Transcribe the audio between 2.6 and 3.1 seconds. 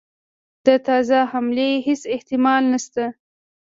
نسته.